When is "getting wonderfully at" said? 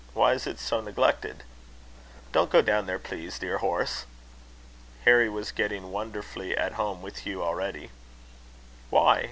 5.51-6.71